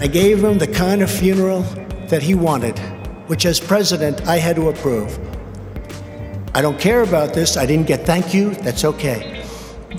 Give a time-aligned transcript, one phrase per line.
[0.00, 1.62] I gave him the kind of funeral
[2.08, 2.78] that he wanted,
[3.28, 5.18] which as president I had to approve.
[6.54, 7.56] I don't care about this.
[7.56, 8.54] I didn't get thank you.
[8.54, 9.44] That's okay.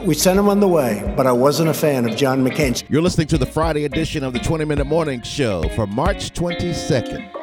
[0.03, 2.83] We sent him on the way, but I wasn't a fan of John McCain.
[2.89, 7.34] You're listening to the Friday edition of the 20 Minute Morning Show for March 22nd.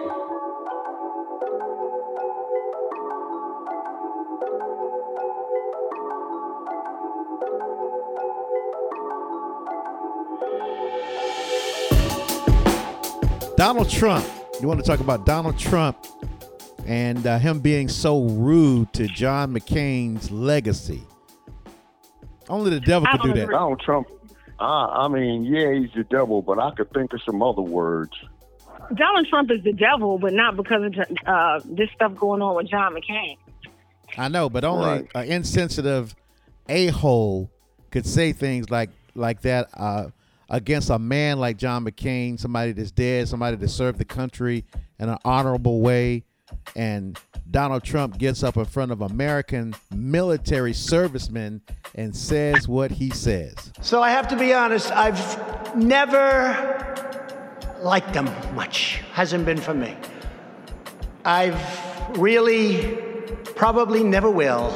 [13.56, 14.24] Donald Trump.
[14.61, 15.98] You want to talk about Donald Trump
[16.86, 21.02] and uh, him being so rude to John McCain's legacy.
[22.48, 23.48] Only the devil could do that.
[23.48, 24.08] Donald Trump,
[24.60, 28.12] uh, I mean, yeah, he's the devil, but I could think of some other words.
[28.94, 30.94] Donald Trump is the devil, but not because of
[31.26, 33.36] uh, this stuff going on with John McCain.
[34.19, 35.08] I know, but only Right.
[35.14, 36.14] an insensitive
[36.69, 37.50] a hole
[37.91, 40.06] could say things like like that uh,
[40.52, 44.64] against a man like John McCain, somebody that's dead, somebody that served the country
[45.00, 46.24] in an honorable way.
[46.77, 47.18] And
[47.50, 51.62] Donald Trump gets up in front of American military servicemen
[51.94, 53.72] and says what he says.
[53.80, 56.84] So I have to be honest, I've never
[57.80, 59.00] liked them much.
[59.12, 59.96] Hasn't been for me.
[61.24, 61.58] I've
[62.18, 62.98] really
[63.56, 64.70] probably never will.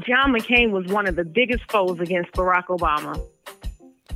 [0.00, 3.20] John McCain was one of the biggest foes against Barack Obama.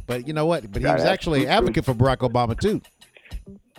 [0.06, 0.70] But you know what?
[0.70, 2.80] But he was actually an advocate for Barack Obama too.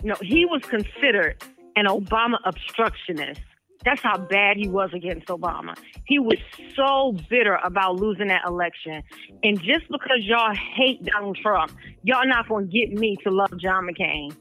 [0.02, 1.42] No, he was considered
[1.76, 3.40] an Obama obstructionist.
[3.84, 5.76] That's how bad he was against Obama.
[6.04, 6.38] He was
[6.74, 9.02] so bitter about losing that election.
[9.42, 13.56] And just because y'all hate Donald Trump, y'all not going to get me to love
[13.58, 14.34] John McCain.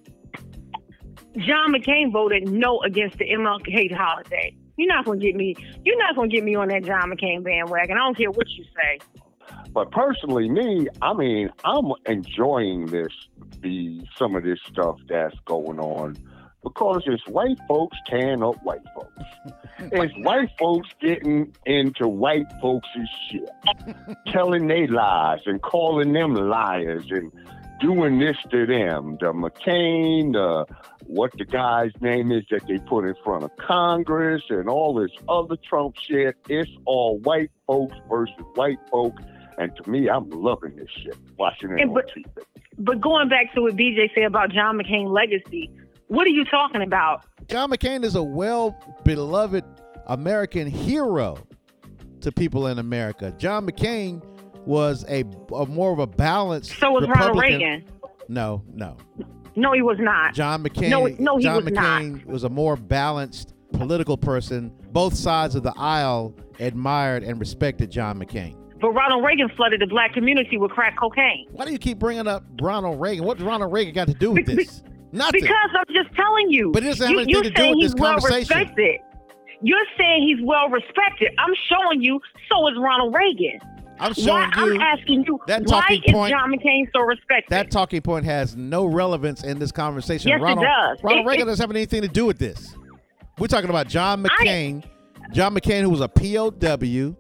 [1.38, 4.56] John McCain voted no against the MLK holiday.
[4.76, 5.56] You're not going to get me.
[5.86, 7.96] You're not going to get me on that John McCain bandwagon.
[7.96, 9.00] I don't care what you say.
[9.78, 13.14] But personally, me, I mean, I'm enjoying this,
[13.62, 16.18] the some of this stuff that's going on
[16.64, 19.24] because it's white folks tearing up white folks.
[19.92, 22.88] It's white folks getting into white folks'
[23.30, 23.48] shit,
[24.34, 27.32] telling they lies and calling them liars and
[27.80, 29.18] doing this to them.
[29.20, 30.66] The McCain, the
[31.06, 35.12] what the guy's name is that they put in front of Congress and all this
[35.30, 36.36] other Trump shit.
[36.50, 39.22] It's all white folks versus white folks.
[39.58, 42.26] And to me, I'm loving this shit, watching it And on but- TV.
[42.80, 45.72] But going back to what BJ said about John McCain legacy,
[46.10, 47.24] what are you talking about?
[47.50, 49.64] John McCain is a well beloved
[50.06, 51.38] American hero
[52.22, 53.34] to people in America.
[53.40, 54.24] John McCain
[54.68, 55.24] was a,
[55.56, 56.78] a more of a balanced.
[56.78, 57.84] So was Ronald Reagan.
[58.28, 58.96] No, no.
[59.56, 60.36] No, he was not.
[60.36, 60.90] John McCain.
[60.90, 62.02] No, no, he John was not.
[62.02, 64.72] McCain was a more balanced political person.
[64.92, 68.56] Both sides of the aisle admired and respected John McCain.
[68.80, 71.48] But Ronald Reagan flooded the black community with crack cocaine.
[71.52, 73.26] Why do you keep bringing up Ronald Reagan?
[73.26, 74.84] What Ronald Reagan got to do with this?
[75.12, 75.42] Nothing.
[75.42, 76.72] Because I'm just telling you.
[76.74, 78.58] But it doesn't have anything to do with this well conversation.
[78.58, 79.00] respected.
[79.62, 81.30] You're saying he's well respected.
[81.40, 82.20] I'm showing you.
[82.52, 83.60] So is Ronald Reagan.
[84.00, 84.14] I'm Why?
[84.14, 85.40] showing you I'm asking you.
[85.48, 87.50] that why talking is point- John McCain so respected?
[87.50, 90.30] that talking point has no relevance in this conversation.
[90.30, 91.04] Yes, it Ronald, does.
[91.04, 92.76] Ronald It- Reagan it- doesn't have anything to do with this.
[93.40, 94.84] We're talking about John McCain.
[95.34, 97.16] John McCain, who was a POW,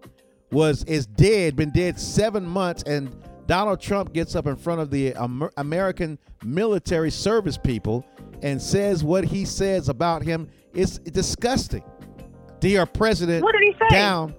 [0.51, 3.15] was is dead, been dead seven months, and
[3.47, 8.05] Donald Trump gets up in front of the Amer- American military service people
[8.41, 10.49] and says what he says about him.
[10.73, 11.83] It's disgusting.
[12.61, 13.87] To hear a president What did he say?
[13.89, 14.33] down.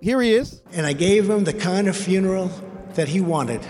[0.00, 0.62] Here he is.
[0.72, 2.50] And I gave him the kind of funeral
[2.94, 3.62] that he wanted,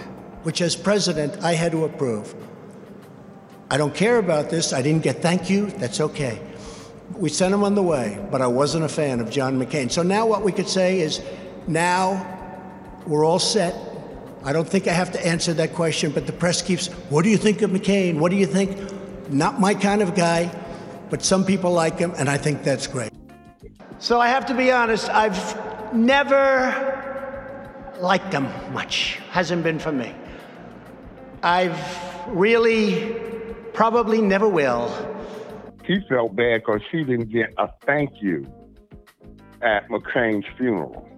[0.44, 2.34] which as president I had to approve.
[3.70, 4.72] I don't care about this.
[4.72, 5.66] I didn't get thank you.
[5.66, 6.40] That's okay.
[7.16, 9.90] We sent him on the way, but I wasn't a fan of John McCain.
[9.90, 11.20] So now what we could say is
[11.68, 12.26] now
[13.06, 13.74] we're all set.
[14.44, 17.30] I don't think I have to answer that question, but the press keeps, what do
[17.30, 18.18] you think of McCain?
[18.18, 18.76] What do you think?
[19.30, 20.50] Not my kind of guy,
[21.10, 23.12] but some people like him, and I think that's great.
[23.98, 26.90] So I have to be honest, I've never
[28.00, 29.20] liked him much.
[29.30, 30.12] Hasn't been for me.
[31.42, 31.78] I've
[32.28, 33.14] really
[33.74, 34.90] probably never will.
[35.84, 38.46] He felt bad because he didn't get a thank you
[39.62, 41.08] at McCain's funeral.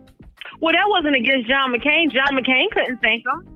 [0.65, 2.11] Well, that wasn't against John McCain.
[2.11, 3.47] John McCain couldn't thank him.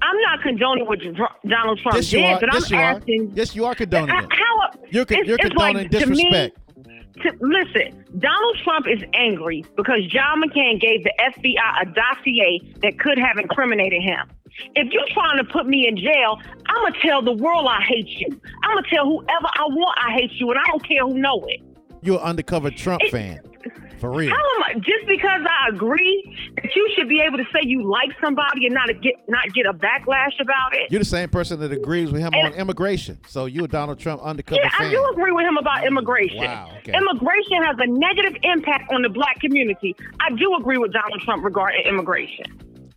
[0.00, 1.00] I'm not condoning what
[1.48, 2.40] Donald Trump Yes, you did, are.
[2.40, 2.90] but Yes, I'm you are.
[2.92, 3.32] asking.
[3.34, 4.24] Yes, you are condoning it.
[4.30, 4.70] How?
[4.90, 6.58] You're con- it's- you're it's like, condoning to me, disrespect.
[7.22, 13.00] to, listen, Donald Trump is angry because John McCain gave the FBI a dossier that
[13.00, 14.28] could have incriminated him.
[14.76, 16.38] If you're trying to put me in jail,
[16.68, 18.28] I'm gonna tell the world I hate you.
[18.62, 21.44] I'm gonna tell whoever I want I hate you, and I don't care who know
[21.48, 21.60] it.
[22.02, 23.40] You're an undercover Trump It- fan.
[24.00, 24.32] For real.
[24.32, 28.66] I, just because I agree that you should be able to say you like somebody
[28.66, 30.90] and not get not get a backlash about it?
[30.90, 33.18] You're the same person that agrees with him And- on immigration.
[33.26, 34.86] So you a Donald Trump undercover Yeah, fan.
[34.88, 36.38] I do agree with him about immigration.
[36.38, 36.92] Wow, okay.
[36.96, 39.96] Immigration has a negative impact on the black community.
[40.20, 42.44] I do agree with Donald Trump regarding immigration.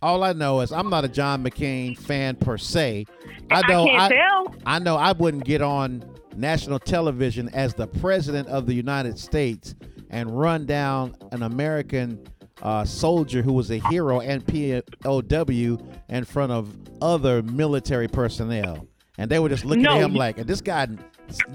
[0.02, 3.06] All I know is I'm not a John McCain fan per se.
[3.50, 4.54] I know can't tell.
[4.66, 6.04] I know I wouldn't get on
[6.36, 9.74] national television as the president of the United States
[10.12, 12.24] and run down an American
[12.62, 15.78] uh, soldier who was a hero and POW
[16.08, 18.86] in front of other military personnel,
[19.18, 20.86] and they were just looking No, at him like, "This guy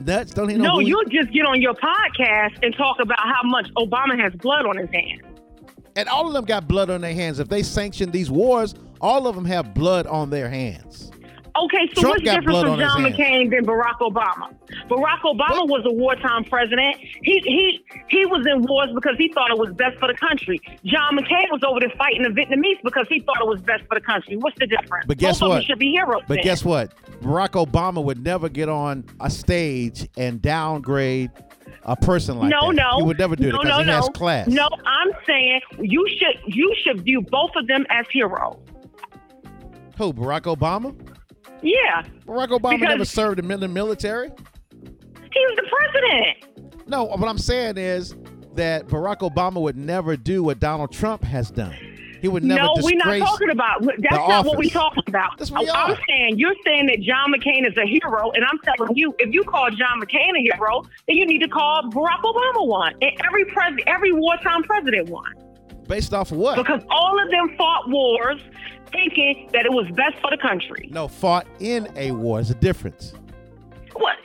[0.03, 0.31] nuts?
[0.33, 3.69] Don't he know?" No, you'll just get on your podcast and talk about how much
[3.75, 5.21] Obama has blood on his hands.
[5.95, 7.39] and all of them got blood on their hands.
[7.39, 11.11] If they sanction these wars, all of them have blood on their hands.
[11.63, 13.03] Okay, so Trump what's different from John.
[13.03, 14.53] McCain than Barack Obama?
[14.89, 16.97] Barack Obama was a wartime president.
[17.23, 20.59] He he he was in wars because he thought it was best for the country.
[20.85, 23.95] John McCain was over there fighting the Vietnamese because he thought it was best for
[23.95, 24.37] the country.
[24.37, 25.05] What's the difference?
[25.07, 25.63] But guess Both what?
[25.63, 26.21] should be heroes.
[26.27, 26.43] But then.
[26.43, 26.93] guess what?
[27.21, 31.31] Barack Obama would never get on a stage and downgrade
[31.83, 32.75] a person like no, that.
[32.75, 32.97] no, no.
[32.97, 33.93] He would never do it no, because no, he no.
[33.93, 34.47] has class.
[34.47, 38.57] No, I'm saying you should you should view both of them as heroes.
[39.97, 40.13] Who?
[40.13, 40.95] Barack Obama?
[41.61, 44.29] Yeah, Barack Obama Because- never served in the military.
[44.29, 46.87] he was the president.
[46.87, 48.15] No, what I'm saying is
[48.55, 51.75] that Barack Obama would never do what Donald Trump has done.
[52.21, 53.83] He would never no, we're not talking about.
[53.99, 55.37] That's not what we're talking about.
[55.37, 55.99] That's what we oh, I'm are.
[56.09, 59.43] saying you're saying that John McCain is a hero, and I'm telling you, if you
[59.43, 63.45] call John McCain a hero, then you need to call Barack Obama one, and every
[63.45, 65.31] president, every wartime president one,
[65.87, 66.57] Based off of what?
[66.57, 68.41] because all of them fought wars
[68.91, 70.89] thinking that it was best for the country.
[70.91, 72.37] no, fought in a war.
[72.37, 73.13] There's a difference.
[73.93, 74.17] What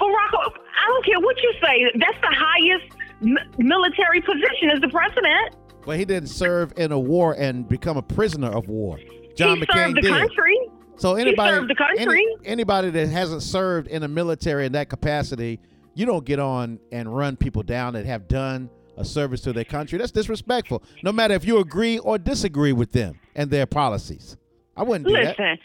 [0.00, 0.52] Barack?
[0.80, 1.84] I don't care what you say.
[1.98, 5.56] That's the highest m- military position as the president.
[5.84, 8.98] But he didn't serve in a war and become a prisoner of war.
[9.36, 10.10] John he McCain served the did.
[10.10, 10.58] country.
[10.96, 12.04] So anybody, served the country.
[12.06, 15.60] any- anybody that hasn't served in the military in that capacity,
[15.94, 19.64] you don't get on and run people down that have done a service to their
[19.64, 19.96] country.
[19.98, 20.82] That's disrespectful.
[21.04, 24.36] No matter if you agree or disagree with them and their policies.
[24.76, 25.38] I wouldn't do that.
[25.38, 25.58] Listen,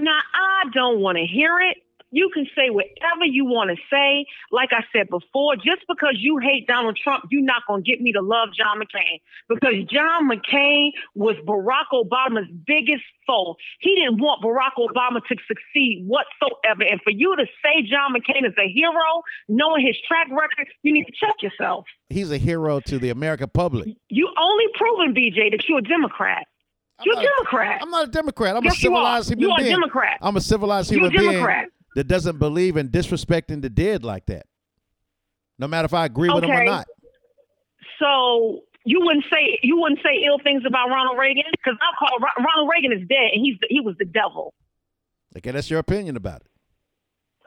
[0.00, 0.24] not.
[0.34, 1.78] I don't want to hear it.
[2.12, 4.26] You can say whatever you want to say.
[4.52, 8.00] Like I said before, just because you hate Donald Trump, you're not going to get
[8.00, 13.56] me to love John McCain because John McCain was Barack Obama's biggest foe.
[13.80, 16.84] He didn't want Barack Obama to succeed whatsoever.
[16.84, 20.92] And for you to say John McCain is a hero, knowing his track record, you
[20.92, 21.86] need to check yourself.
[22.10, 23.88] He's a hero to the American public.
[24.10, 26.46] You only proven, BJ, that you're a Democrat.
[27.04, 27.80] You're a Democrat.
[27.82, 28.56] I'm not a Democrat.
[28.56, 29.74] I'm Yes, a civilized human You are a being.
[29.74, 30.18] Democrat.
[30.20, 31.68] I'm a civilized You're a human being Democrat.
[31.94, 34.46] That doesn't believe in disrespecting the dead like that.
[35.58, 36.64] No matter if I agree with them or Okay.
[36.64, 36.86] not.
[37.98, 42.18] So you wouldn't say you wouldn't say ill things about Ronald Reagan because I call
[42.38, 44.54] Ronald Reagan is dead and he's the, he was the devil.
[45.36, 46.46] Okay, that's your opinion about it.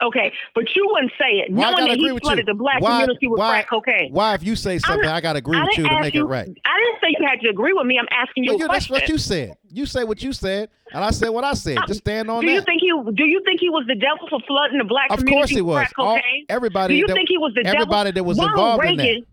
[0.03, 2.53] Okay, but you wouldn't say it, Why I knowing that agree he with flooded you?
[2.53, 4.11] the black Why- community with why- crack cocaine.
[4.11, 6.25] Why, if you say something, I got to agree I with you to make you,
[6.25, 6.49] it right.
[6.65, 6.74] I
[7.05, 7.97] say you had to agree with me.
[7.99, 9.55] I'm asking you Well, you, that's what you said.
[9.69, 11.77] You say what you said, and I said what I said.
[11.87, 12.65] Just stand on do you that.
[12.65, 15.35] think he do you think he was the devil for flooding the black Of community
[15.39, 15.87] course he was.
[15.97, 16.19] All-
[16.49, 18.13] everybody do you that- think he was the everybody devil?
[18.13, 19.23] that was Ronald involved in that.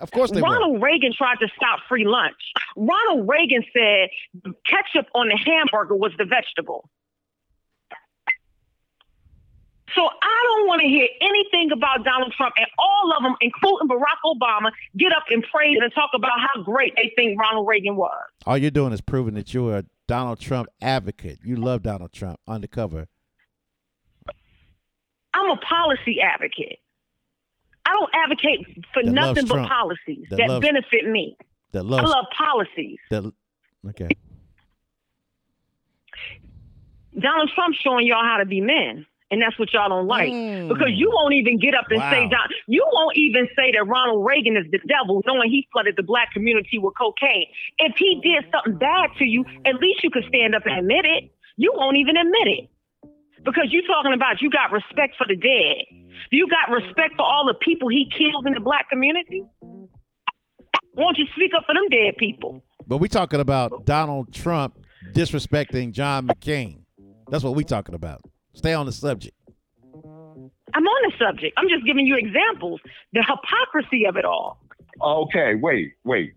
[0.00, 0.48] Of course they were.
[0.48, 2.34] Ronald Reagan tried to stop free lunch.
[2.76, 4.08] Ronald Reagan said
[4.66, 6.88] ketchup on the hamburger was the vegetable.
[9.94, 13.88] So I don't want to hear anything about Donald Trump and all of them, including
[13.88, 17.96] Barack Obama, get up and praise and talk about how great they think Ronald Reagan
[17.96, 18.22] was.
[18.46, 21.40] All you're doing is proving that you're a Donald Trump advocate.
[21.44, 23.06] You love Donald Trump undercover.
[25.34, 26.78] I'm a policy advocate.
[27.84, 29.68] I don't advocate for That nothing but Trump.
[29.70, 31.36] policies That that, loves- benefit me.
[31.72, 32.98] That I love policies.
[33.10, 33.32] that.
[33.88, 34.08] Okay.
[37.18, 39.06] Donald Trump's showing y'all how to be men.
[39.32, 40.28] And that's what y'all don't like.
[40.28, 40.68] Mm.
[40.68, 42.12] Because you won't even get up and Wow.
[42.12, 45.96] say Don you won't even say that Ronald Reagan is the devil, knowing he flooded
[45.96, 47.48] the black community with cocaine.
[47.78, 51.06] If he did something bad to you, at least you could stand up and admit
[51.06, 51.32] it.
[51.56, 52.68] You won't even admit it.
[53.42, 55.88] Because you're talking about you got respect for the dead.
[56.30, 59.42] You got respect for all the people he killed in the black community?
[60.94, 62.62] Won't you speak up for them dead people?
[62.86, 64.78] But we talking about Donald Trump
[65.14, 66.82] disrespecting John McCain.
[67.30, 68.20] That's what we talking about.
[68.54, 69.36] Stay on the subject.
[70.74, 71.54] I'm on the subject.
[71.58, 72.80] I'm just giving you examples.
[73.12, 74.58] The hypocrisy of it all.
[75.00, 76.32] Okay, wait, wait.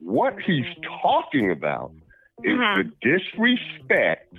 [0.00, 0.66] What he's
[1.02, 1.92] talking about
[2.42, 2.76] is Mhm.
[2.76, 4.34] the disrespect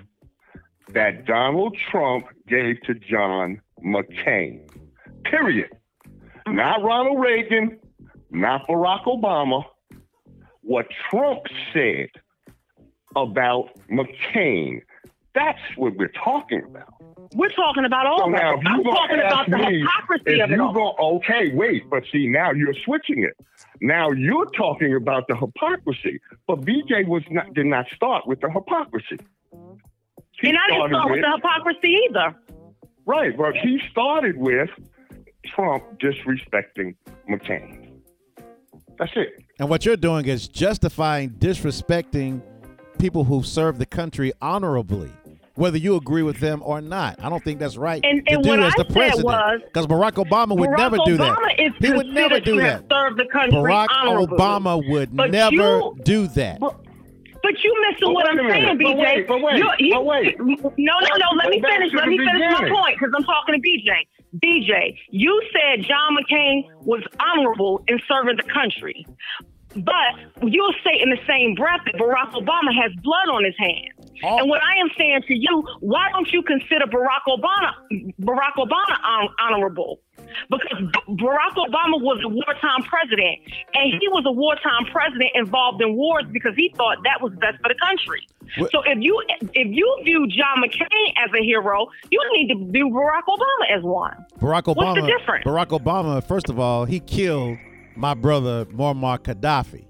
[0.90, 4.70] that Donald Trump gave to John McCain.
[5.24, 5.70] Period.
[6.48, 7.80] Not Ronald Reagan,
[8.30, 9.64] not Barack Obama,
[10.62, 12.10] what Trump said
[13.16, 14.82] about McCain.
[15.36, 16.94] That's what we're talking about.
[17.36, 18.60] We're talking about all So of now, that.
[18.60, 20.74] if you I'm gonna talking about ask the hypocrisy If of it you all.
[20.74, 23.34] go, okay, wait, but see, now you're switching it.
[23.82, 28.52] Now you're talking about the hypocrisy, but BJ was not did not start with the
[28.52, 29.18] hypocrisy.
[30.40, 32.36] He and I didn't started start with the hypocrisy either.
[33.06, 34.70] Right, but he started with
[35.48, 36.96] Trump disrespecting
[37.30, 37.90] McCain.
[39.00, 39.44] That's it.
[39.60, 42.42] And what you're doing is justifying disrespecting
[43.00, 45.12] people who serve the country honorably,
[45.56, 47.16] whether you agree with them or not.
[47.24, 49.26] I don't think that's right And- to and do what as I the said president.
[49.26, 51.38] was- Because Barack Obama would Barack never do that.
[51.38, 52.64] Obama Is He would never do that.
[52.64, 54.38] have served the country Barack honorably.
[54.38, 56.60] Obama would But never you- do that.
[56.60, 56.76] But,
[57.44, 58.54] But you missing But what I'm a minute.
[58.56, 58.96] saying, But BJ.
[59.04, 60.40] wait, but wait, You- you- but wait.
[60.40, 61.28] No, no, no.
[61.36, 61.94] Let me finish.
[61.94, 63.92] Let me finish my point because I'm talking to BJ.
[64.42, 69.06] BJ, you said John McCain was honorable in serving the country.
[69.76, 69.96] But
[70.48, 73.93] you'll say in the same breath that Barack Obama has blood on his hands.
[74.24, 77.74] All- and what I am saying to you, why don't you consider Barack Obama
[78.22, 80.00] Barack Obama hon- honorable?
[80.50, 83.40] Because B- Barack Obama was a wartime president,
[83.74, 87.58] and he was a wartime president involved in wars because he thought that was best
[87.62, 88.28] for the country.
[88.58, 89.22] What- So if you
[89.54, 93.84] if you view John McCain as a hero, you need to view Barack Obama as
[93.84, 94.16] one.
[94.40, 94.76] Barack Obama.
[94.76, 95.46] What's the difference?
[95.46, 97.58] Barack Obama, first of all, he killed
[97.96, 99.86] my brother Muammar Gaddafi,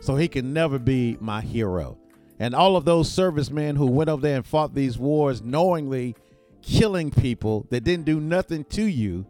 [0.00, 1.96] so he can never be my hero.
[2.38, 6.14] And all of those servicemen who went over there and fought these wars knowingly
[6.62, 9.24] killing people that didn't do nothing to you,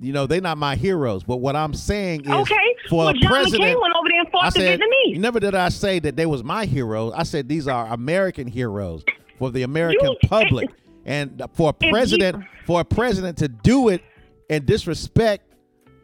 [0.00, 1.22] you know, they're not my heroes.
[1.22, 4.20] But what I'm saying is, Okay, for well, a John president, McCain went over there
[4.20, 5.18] and fought I the said, Vietnamese.
[5.18, 7.12] never did I say that they was my heroes.
[7.14, 9.04] I said these are American heroes
[9.38, 10.70] for the American You- public.
[11.04, 14.02] And for a If you- president, for a president to do it
[14.48, 15.44] and disrespect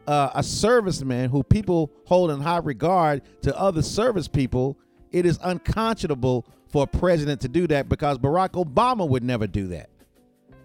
[0.06, 4.78] uh, a serviceman who people hold in high regard to other service people,
[5.16, 9.66] it is unconscionable for a president to do that because Barack Obama would never do
[9.68, 9.88] that.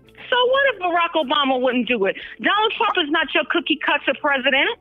[0.06, 2.18] So what if Barack Obama wouldn't do it?
[2.42, 4.78] Donald Trump is not your cookie cutter president.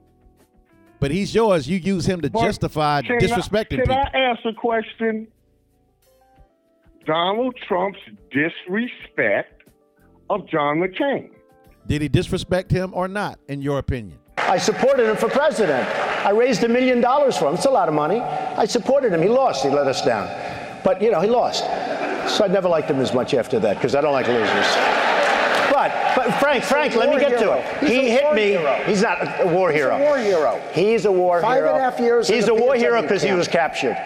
[0.98, 1.68] But he's yours.
[1.68, 3.94] You use him to But justify can disrespecting I, can people.
[4.12, 5.28] I ask a question?
[7.06, 8.00] Donald Trump's
[8.32, 9.62] disrespect
[10.30, 11.30] of John McCain.
[11.86, 14.18] Did he disrespect him or not, in your opinion?
[14.48, 15.88] I supported him for president.
[16.24, 17.54] I raised a million dollars for him.
[17.54, 18.20] It's a lot of money.
[18.20, 19.22] I supported him.
[19.22, 19.62] He lost.
[19.64, 20.28] He let us down.
[20.82, 21.64] But, you know, he lost.
[22.36, 24.66] So I never liked him as much after that because I don't like losers.
[25.72, 27.78] But, but Frank, Frank, let me get to it.
[27.80, 28.42] He's he a hit war me.
[28.48, 28.82] hero.
[28.86, 29.98] He's not a war hero.
[29.98, 30.60] war hero.
[30.72, 31.68] He's a war Five hero.
[31.70, 33.96] and a half years He's a war hero because he was captured.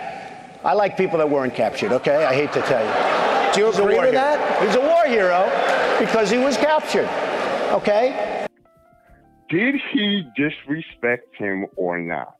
[0.63, 2.25] I like people that weren't captured, okay?
[2.25, 3.53] I hate to tell you.
[3.55, 4.25] Do you He's a agree war with hero.
[4.25, 4.67] that?
[4.67, 5.51] He's a war hero
[5.99, 7.09] because he was captured,
[7.73, 8.44] okay?
[9.55, 12.35] Did he disrespect him or not?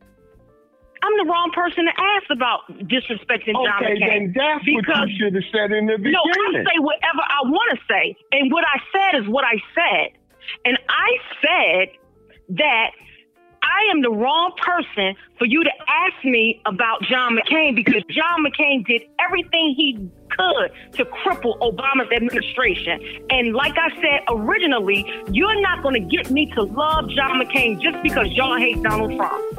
[0.00, 3.92] I'm the wrong person to ask about disrespecting John McCain.
[3.92, 6.16] Okay, then that's what you should have said in the beginning.
[6.16, 9.60] no, I say whatever I want to say, and what I said is what I
[9.76, 10.16] said,
[10.64, 11.10] and I
[11.44, 12.92] said that
[13.64, 18.44] I am the wrong person for you to ask me about John McCain because John
[18.44, 23.00] McCain did everything he could to cripple Obama's administration.
[23.30, 27.80] And like I said originally, you're not going to get me to love John McCain
[27.80, 29.53] just because y'all hate Donald Trump.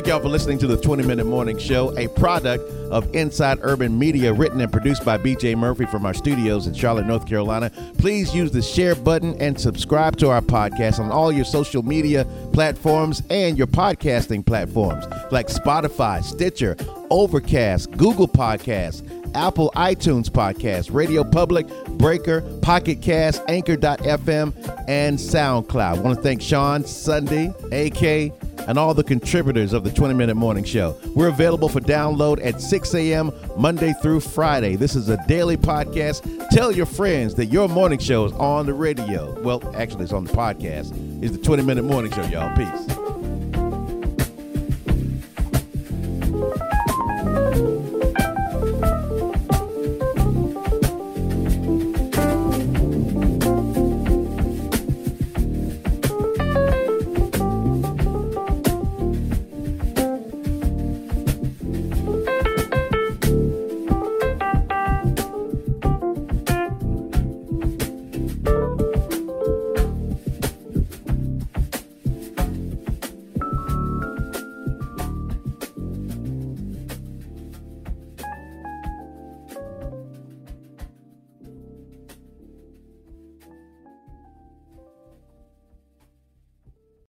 [0.00, 3.98] Thank y'all for listening to the 20 Minute Morning Show, a product of Inside Urban
[3.98, 7.70] Media, written and produced by BJ Murphy from our studios in Charlotte, North Carolina.
[7.98, 12.24] Please use the share button and subscribe to our podcast on all your social media
[12.54, 16.78] platforms and your podcasting platforms like Spotify, Stitcher,
[17.10, 25.98] Overcast, Google Podcasts, Apple iTunes Podcast, Radio Public, Breaker, Pocket Cast, Anchor.fm, and SoundCloud.
[25.98, 28.32] I want to thank Shawn, Sunday, AK,
[28.70, 30.96] and all the contributors of the 20 Minute Morning Show.
[31.16, 33.32] We're available for download at 6 a.m.
[33.56, 34.76] Monday through Friday.
[34.76, 36.48] This is a daily podcast.
[36.50, 39.36] Tell your friends that your morning show is on the radio.
[39.40, 40.92] Well, actually, it's on the podcast.
[41.20, 42.56] It's the 20 Minute Morning Show, y'all.
[42.56, 43.09] Peace.